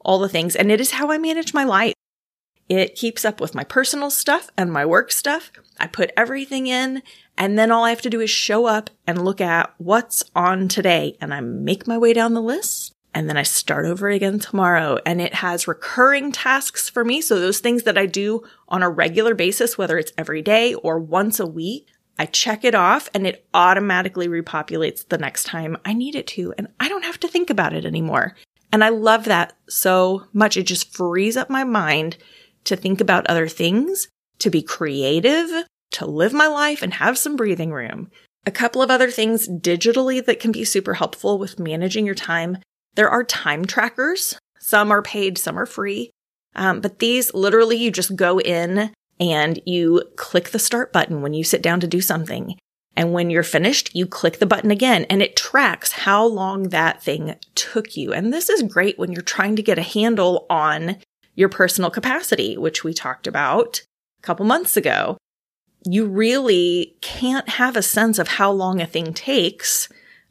all 0.00 0.18
the 0.18 0.28
things. 0.28 0.56
And 0.56 0.70
it 0.70 0.80
is 0.80 0.92
how 0.92 1.10
I 1.10 1.18
manage 1.18 1.54
my 1.54 1.64
life. 1.64 1.94
It 2.68 2.96
keeps 2.96 3.24
up 3.24 3.40
with 3.40 3.54
my 3.54 3.62
personal 3.62 4.10
stuff 4.10 4.50
and 4.56 4.72
my 4.72 4.84
work 4.84 5.12
stuff. 5.12 5.52
I 5.78 5.86
put 5.86 6.10
everything 6.16 6.66
in 6.66 7.02
and 7.38 7.58
then 7.58 7.70
all 7.70 7.84
I 7.84 7.90
have 7.90 8.02
to 8.02 8.10
do 8.10 8.20
is 8.20 8.30
show 8.30 8.66
up 8.66 8.90
and 9.06 9.24
look 9.24 9.40
at 9.40 9.72
what's 9.78 10.24
on 10.34 10.66
today 10.66 11.16
and 11.20 11.32
I 11.32 11.40
make 11.40 11.86
my 11.86 11.96
way 11.96 12.12
down 12.12 12.34
the 12.34 12.42
list 12.42 12.92
and 13.16 13.30
then 13.30 13.38
I 13.38 13.44
start 13.44 13.86
over 13.86 14.10
again 14.10 14.38
tomorrow. 14.38 14.98
And 15.06 15.22
it 15.22 15.32
has 15.32 15.66
recurring 15.66 16.32
tasks 16.32 16.90
for 16.90 17.02
me. 17.02 17.22
So 17.22 17.40
those 17.40 17.60
things 17.60 17.84
that 17.84 17.96
I 17.96 18.04
do 18.04 18.42
on 18.68 18.82
a 18.82 18.90
regular 18.90 19.34
basis, 19.34 19.78
whether 19.78 19.96
it's 19.96 20.12
every 20.18 20.42
day 20.42 20.74
or 20.74 20.98
once 20.98 21.40
a 21.40 21.46
week, 21.46 21.88
I 22.18 22.26
check 22.26 22.62
it 22.62 22.74
off 22.74 23.08
and 23.14 23.26
it 23.26 23.46
automatically 23.54 24.28
repopulates 24.28 25.08
the 25.08 25.16
next 25.16 25.44
time 25.44 25.78
I 25.82 25.94
need 25.94 26.14
it 26.14 26.26
to. 26.28 26.52
And 26.58 26.68
I 26.78 26.90
don't 26.90 27.06
have 27.06 27.18
to 27.20 27.28
think 27.28 27.48
about 27.48 27.72
it 27.72 27.86
anymore. 27.86 28.36
And 28.70 28.84
I 28.84 28.90
love 28.90 29.24
that 29.24 29.54
so 29.66 30.26
much. 30.34 30.58
It 30.58 30.64
just 30.64 30.94
frees 30.94 31.38
up 31.38 31.48
my 31.48 31.64
mind 31.64 32.18
to 32.64 32.76
think 32.76 33.00
about 33.00 33.26
other 33.28 33.48
things, 33.48 34.08
to 34.40 34.50
be 34.50 34.60
creative, 34.60 35.64
to 35.92 36.04
live 36.04 36.34
my 36.34 36.48
life 36.48 36.82
and 36.82 36.92
have 36.92 37.16
some 37.16 37.34
breathing 37.34 37.72
room. 37.72 38.10
A 38.44 38.50
couple 38.50 38.82
of 38.82 38.90
other 38.90 39.10
things 39.10 39.48
digitally 39.48 40.22
that 40.26 40.38
can 40.38 40.52
be 40.52 40.66
super 40.66 40.92
helpful 40.92 41.38
with 41.38 41.58
managing 41.58 42.04
your 42.04 42.14
time 42.14 42.58
there 42.96 43.10
are 43.10 43.22
time 43.22 43.64
trackers. 43.64 44.38
Some 44.58 44.90
are 44.90 45.02
paid, 45.02 45.38
some 45.38 45.58
are 45.58 45.66
free. 45.66 46.10
Um, 46.54 46.80
but 46.80 46.98
these 46.98 47.32
literally 47.34 47.76
you 47.76 47.90
just 47.90 48.16
go 48.16 48.40
in 48.40 48.92
and 49.20 49.60
you 49.64 50.02
click 50.16 50.50
the 50.50 50.58
start 50.58 50.92
button 50.92 51.22
when 51.22 51.34
you 51.34 51.44
sit 51.44 51.62
down 51.62 51.80
to 51.80 51.86
do 51.86 52.00
something. 52.00 52.58
And 52.96 53.12
when 53.12 53.28
you're 53.28 53.42
finished, 53.42 53.94
you 53.94 54.06
click 54.06 54.38
the 54.38 54.46
button 54.46 54.70
again 54.70 55.04
and 55.10 55.22
it 55.22 55.36
tracks 55.36 55.92
how 55.92 56.24
long 56.24 56.70
that 56.70 57.02
thing 57.02 57.36
took 57.54 57.96
you. 57.96 58.12
And 58.12 58.32
this 58.32 58.48
is 58.48 58.62
great 58.62 58.98
when 58.98 59.12
you're 59.12 59.22
trying 59.22 59.54
to 59.56 59.62
get 59.62 59.78
a 59.78 59.82
handle 59.82 60.46
on 60.48 60.96
your 61.34 61.50
personal 61.50 61.90
capacity, 61.90 62.56
which 62.56 62.82
we 62.82 62.94
talked 62.94 63.26
about 63.26 63.82
a 64.18 64.22
couple 64.22 64.46
months 64.46 64.76
ago. 64.76 65.18
You 65.84 66.06
really 66.06 66.96
can't 67.02 67.48
have 67.50 67.76
a 67.76 67.82
sense 67.82 68.18
of 68.18 68.28
how 68.28 68.50
long 68.50 68.80
a 68.80 68.86
thing 68.86 69.12
takes 69.12 69.90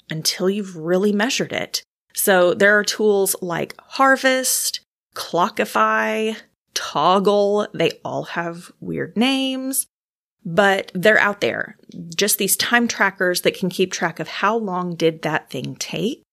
until 0.09 0.49
you've 0.49 0.75
really 0.75 1.11
measured 1.11 1.53
it. 1.53 1.83
So 2.15 2.53
there 2.53 2.79
are 2.79 2.83
tools 2.83 3.35
like 3.41 3.75
Harvest, 3.79 4.79
Clockify, 5.15 6.37
Toggl. 6.73 7.67
They 7.73 7.99
all 8.03 8.23
have 8.23 8.71
weird 8.79 9.17
names, 9.17 9.87
but 10.45 10.91
they're 10.95 11.19
out 11.19 11.41
there. 11.41 11.77
Just 12.15 12.37
these 12.37 12.55
time 12.55 12.87
trackers 12.87 13.41
that 13.41 13.57
can 13.57 13.69
keep 13.69 13.91
track 13.91 14.19
of 14.19 14.27
how 14.27 14.57
long 14.57 14.95
did 14.95 15.21
that 15.21 15.49
thing 15.49 15.75
take. 15.75 16.23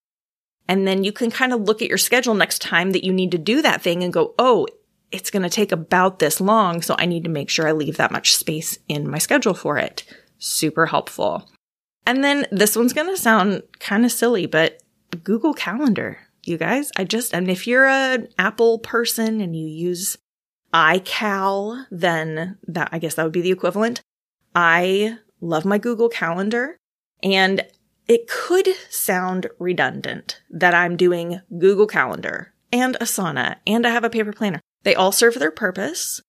And 0.68 0.86
then 0.86 1.02
you 1.04 1.12
can 1.12 1.30
kind 1.30 1.52
of 1.52 1.62
look 1.62 1.82
at 1.82 1.88
your 1.88 1.98
schedule 1.98 2.34
next 2.34 2.60
time 2.62 2.92
that 2.92 3.04
you 3.04 3.12
need 3.12 3.32
to 3.32 3.38
do 3.38 3.60
that 3.62 3.82
thing 3.82 4.04
and 4.04 4.12
go, 4.12 4.34
Oh, 4.38 4.66
it's 5.10 5.30
going 5.30 5.42
to 5.42 5.50
take 5.50 5.72
about 5.72 6.20
this 6.20 6.40
long. 6.40 6.80
So 6.80 6.94
I 6.98 7.06
need 7.06 7.24
to 7.24 7.30
make 7.30 7.50
sure 7.50 7.68
I 7.68 7.72
leave 7.72 7.96
that 7.98 8.12
much 8.12 8.34
space 8.34 8.78
in 8.88 9.10
my 9.10 9.18
schedule 9.18 9.54
for 9.54 9.76
it. 9.76 10.04
Super 10.38 10.86
helpful. 10.86 11.48
And 12.06 12.24
then 12.24 12.46
this 12.50 12.76
one's 12.76 12.92
going 12.92 13.08
to 13.08 13.20
sound 13.20 13.62
kind 13.78 14.04
of 14.04 14.12
silly, 14.12 14.46
but 14.46 14.81
Google 15.16 15.54
Calendar, 15.54 16.18
you 16.44 16.58
guys. 16.58 16.90
I 16.96 17.04
just, 17.04 17.34
and 17.34 17.50
if 17.50 17.66
you're 17.66 17.86
an 17.86 18.28
Apple 18.38 18.78
person 18.78 19.40
and 19.40 19.56
you 19.56 19.66
use 19.66 20.16
iCal, 20.72 21.86
then 21.90 22.58
that, 22.66 22.88
I 22.92 22.98
guess 22.98 23.14
that 23.14 23.24
would 23.24 23.32
be 23.32 23.42
the 23.42 23.50
equivalent. 23.50 24.00
I 24.54 25.18
love 25.40 25.64
my 25.64 25.78
Google 25.78 26.08
Calendar 26.08 26.76
and 27.22 27.64
it 28.08 28.28
could 28.28 28.68
sound 28.90 29.48
redundant 29.58 30.40
that 30.50 30.74
I'm 30.74 30.96
doing 30.96 31.40
Google 31.56 31.86
Calendar 31.86 32.52
and 32.72 32.96
Asana 33.00 33.56
and 33.66 33.86
I 33.86 33.90
have 33.90 34.04
a 34.04 34.10
paper 34.10 34.32
planner. 34.32 34.60
They 34.82 34.94
all 34.94 35.12
serve 35.12 35.38
their 35.38 35.50
purpose. 35.50 36.20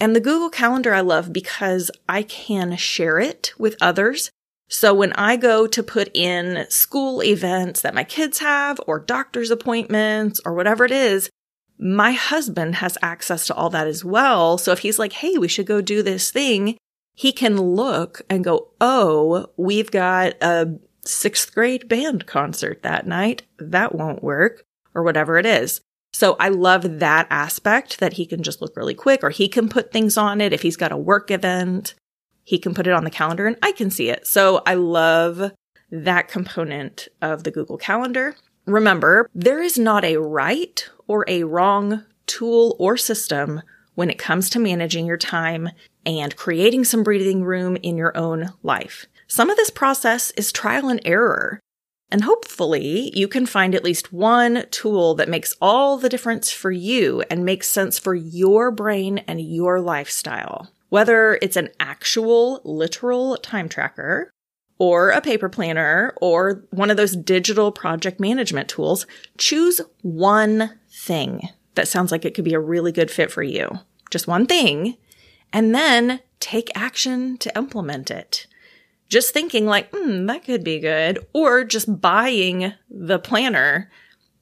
And 0.00 0.14
the 0.14 0.20
Google 0.20 0.50
Calendar 0.50 0.94
I 0.94 1.00
love 1.00 1.32
because 1.32 1.90
I 2.08 2.22
can 2.22 2.76
share 2.76 3.18
it 3.18 3.52
with 3.58 3.76
others 3.80 4.30
so 4.68 4.92
when 4.92 5.12
I 5.14 5.36
go 5.36 5.66
to 5.66 5.82
put 5.82 6.14
in 6.14 6.66
school 6.68 7.22
events 7.22 7.80
that 7.80 7.94
my 7.94 8.04
kids 8.04 8.38
have 8.38 8.78
or 8.86 8.98
doctor's 8.98 9.50
appointments 9.50 10.40
or 10.44 10.54
whatever 10.54 10.84
it 10.84 10.92
is, 10.92 11.30
my 11.78 12.12
husband 12.12 12.76
has 12.76 12.98
access 13.00 13.46
to 13.46 13.54
all 13.54 13.70
that 13.70 13.86
as 13.86 14.04
well. 14.04 14.58
So 14.58 14.72
if 14.72 14.80
he's 14.80 14.98
like, 14.98 15.14
Hey, 15.14 15.38
we 15.38 15.48
should 15.48 15.66
go 15.66 15.80
do 15.80 16.02
this 16.02 16.30
thing, 16.30 16.76
he 17.14 17.32
can 17.32 17.60
look 17.60 18.22
and 18.28 18.44
go, 18.44 18.68
Oh, 18.80 19.46
we've 19.56 19.90
got 19.90 20.34
a 20.42 20.78
sixth 21.04 21.54
grade 21.54 21.88
band 21.88 22.26
concert 22.26 22.82
that 22.82 23.06
night. 23.06 23.42
That 23.58 23.94
won't 23.94 24.22
work 24.22 24.64
or 24.94 25.02
whatever 25.02 25.38
it 25.38 25.46
is. 25.46 25.80
So 26.12 26.36
I 26.40 26.48
love 26.48 26.98
that 26.98 27.26
aspect 27.30 28.00
that 28.00 28.14
he 28.14 28.26
can 28.26 28.42
just 28.42 28.60
look 28.60 28.76
really 28.76 28.94
quick 28.94 29.22
or 29.22 29.30
he 29.30 29.48
can 29.48 29.68
put 29.68 29.92
things 29.92 30.16
on 30.16 30.40
it 30.40 30.52
if 30.52 30.62
he's 30.62 30.76
got 30.76 30.92
a 30.92 30.96
work 30.96 31.30
event 31.30 31.94
he 32.48 32.58
can 32.58 32.72
put 32.72 32.86
it 32.86 32.94
on 32.94 33.04
the 33.04 33.10
calendar 33.10 33.46
and 33.46 33.58
I 33.62 33.72
can 33.72 33.90
see 33.90 34.08
it. 34.08 34.26
So 34.26 34.62
I 34.64 34.72
love 34.72 35.52
that 35.90 36.28
component 36.28 37.06
of 37.20 37.44
the 37.44 37.50
Google 37.50 37.76
Calendar. 37.76 38.36
Remember, 38.64 39.28
there 39.34 39.62
is 39.62 39.78
not 39.78 40.02
a 40.02 40.16
right 40.16 40.88
or 41.06 41.26
a 41.28 41.44
wrong 41.44 42.06
tool 42.26 42.74
or 42.78 42.96
system 42.96 43.60
when 43.96 44.08
it 44.08 44.16
comes 44.16 44.48
to 44.48 44.58
managing 44.58 45.04
your 45.04 45.18
time 45.18 45.68
and 46.06 46.36
creating 46.36 46.84
some 46.84 47.02
breathing 47.02 47.44
room 47.44 47.76
in 47.82 47.98
your 47.98 48.16
own 48.16 48.54
life. 48.62 49.04
Some 49.26 49.50
of 49.50 49.58
this 49.58 49.68
process 49.68 50.30
is 50.30 50.50
trial 50.50 50.88
and 50.88 51.02
error. 51.04 51.60
And 52.10 52.24
hopefully 52.24 53.12
you 53.14 53.28
can 53.28 53.44
find 53.44 53.74
at 53.74 53.84
least 53.84 54.10
one 54.10 54.64
tool 54.70 55.14
that 55.16 55.28
makes 55.28 55.54
all 55.60 55.98
the 55.98 56.08
difference 56.08 56.50
for 56.50 56.70
you 56.70 57.22
and 57.28 57.44
makes 57.44 57.68
sense 57.68 57.98
for 57.98 58.14
your 58.14 58.70
brain 58.70 59.18
and 59.28 59.38
your 59.38 59.82
lifestyle. 59.82 60.70
Whether 60.88 61.38
it's 61.42 61.56
an 61.56 61.70
actual 61.78 62.60
literal 62.64 63.36
time 63.36 63.68
tracker 63.68 64.30
or 64.78 65.10
a 65.10 65.20
paper 65.20 65.48
planner 65.48 66.14
or 66.20 66.64
one 66.70 66.90
of 66.90 66.96
those 66.96 67.16
digital 67.16 67.72
project 67.72 68.20
management 68.20 68.68
tools, 68.68 69.06
choose 69.36 69.80
one 70.02 70.78
thing 70.90 71.48
that 71.74 71.88
sounds 71.88 72.10
like 72.10 72.24
it 72.24 72.34
could 72.34 72.44
be 72.44 72.54
a 72.54 72.60
really 72.60 72.92
good 72.92 73.10
fit 73.10 73.30
for 73.30 73.42
you. 73.42 73.70
Just 74.10 74.26
one 74.26 74.46
thing. 74.46 74.96
And 75.52 75.74
then 75.74 76.20
take 76.40 76.70
action 76.74 77.38
to 77.38 77.56
implement 77.56 78.10
it. 78.10 78.46
Just 79.08 79.32
thinking 79.32 79.66
like, 79.66 79.88
hmm, 79.94 80.26
that 80.26 80.44
could 80.44 80.62
be 80.62 80.78
good. 80.78 81.18
Or 81.32 81.64
just 81.64 82.00
buying 82.00 82.74
the 82.90 83.18
planner. 83.18 83.90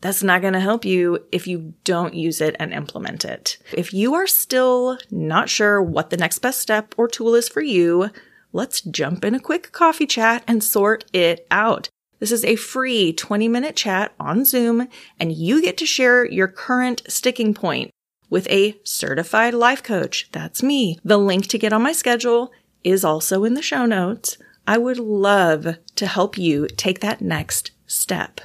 That's 0.00 0.22
not 0.22 0.42
going 0.42 0.52
to 0.52 0.60
help 0.60 0.84
you 0.84 1.24
if 1.32 1.46
you 1.46 1.74
don't 1.84 2.14
use 2.14 2.40
it 2.40 2.54
and 2.58 2.72
implement 2.72 3.24
it. 3.24 3.58
If 3.72 3.92
you 3.92 4.14
are 4.14 4.26
still 4.26 4.98
not 5.10 5.48
sure 5.48 5.82
what 5.82 6.10
the 6.10 6.16
next 6.16 6.40
best 6.40 6.60
step 6.60 6.94
or 6.96 7.08
tool 7.08 7.34
is 7.34 7.48
for 7.48 7.62
you, 7.62 8.10
let's 8.52 8.80
jump 8.82 9.24
in 9.24 9.34
a 9.34 9.40
quick 9.40 9.72
coffee 9.72 10.06
chat 10.06 10.44
and 10.46 10.62
sort 10.62 11.04
it 11.12 11.46
out. 11.50 11.88
This 12.18 12.32
is 12.32 12.44
a 12.44 12.56
free 12.56 13.12
20 13.12 13.48
minute 13.48 13.76
chat 13.76 14.12
on 14.18 14.44
Zoom 14.44 14.88
and 15.18 15.32
you 15.32 15.62
get 15.62 15.76
to 15.78 15.86
share 15.86 16.24
your 16.24 16.48
current 16.48 17.02
sticking 17.08 17.52
point 17.54 17.90
with 18.30 18.48
a 18.48 18.78
certified 18.84 19.54
life 19.54 19.82
coach. 19.82 20.28
That's 20.32 20.62
me. 20.62 20.98
The 21.04 21.18
link 21.18 21.46
to 21.48 21.58
get 21.58 21.72
on 21.72 21.82
my 21.82 21.92
schedule 21.92 22.52
is 22.84 23.04
also 23.04 23.44
in 23.44 23.54
the 23.54 23.62
show 23.62 23.86
notes. 23.86 24.38
I 24.66 24.78
would 24.78 24.98
love 24.98 25.76
to 25.94 26.06
help 26.06 26.36
you 26.36 26.66
take 26.68 27.00
that 27.00 27.20
next 27.20 27.70
step. 27.86 28.40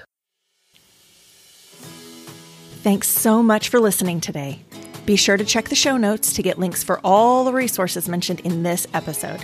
Thanks 2.82 3.10
so 3.10 3.44
much 3.44 3.70
for 3.70 3.80
listening 3.80 4.22
today. 4.22 4.58
Be 5.06 5.16
sure 5.16 5.38
to 5.38 5.46
check 5.46 5.70
the 5.70 5.76
show 5.76 5.98
notes 5.98 6.34
to 6.34 6.42
get 6.42 6.58
links 6.58 6.84
for 6.84 7.00
all 7.04 7.44
the 7.44 7.54
resources 7.54 8.10
mentioned 8.10 8.40
in 8.40 8.64
this 8.64 8.88
episode. 8.96 9.40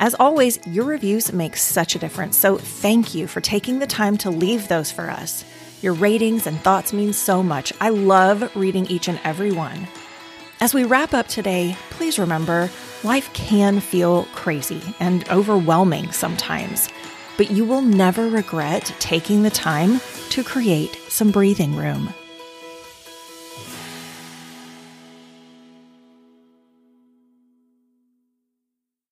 As 0.00 0.16
always, 0.18 0.58
your 0.66 0.86
reviews 0.86 1.32
make 1.32 1.56
such 1.56 1.94
a 1.94 2.00
difference, 2.00 2.36
so 2.36 2.58
thank 2.58 3.14
you 3.14 3.28
for 3.28 3.40
taking 3.40 3.78
the 3.78 3.86
time 3.86 4.18
to 4.18 4.30
leave 4.30 4.66
those 4.66 4.90
for 4.90 5.08
us. 5.08 5.44
Your 5.82 5.92
ratings 5.92 6.48
and 6.48 6.58
thoughts 6.62 6.92
mean 6.92 7.12
so 7.12 7.44
much. 7.44 7.72
I 7.80 7.90
love 7.90 8.56
reading 8.56 8.86
each 8.86 9.06
and 9.06 9.20
every 9.22 9.52
one. 9.52 9.86
As 10.60 10.74
we 10.74 10.82
wrap 10.82 11.14
up 11.14 11.28
today, 11.28 11.76
please 11.90 12.18
remember 12.18 12.68
life 13.04 13.32
can 13.34 13.78
feel 13.78 14.24
crazy 14.34 14.82
and 14.98 15.28
overwhelming 15.30 16.10
sometimes, 16.10 16.88
but 17.36 17.52
you 17.52 17.64
will 17.64 17.82
never 17.82 18.28
regret 18.28 18.92
taking 18.98 19.44
the 19.44 19.50
time 19.50 20.00
to 20.30 20.42
create 20.42 20.96
some 21.08 21.30
breathing 21.30 21.76
room. 21.76 22.12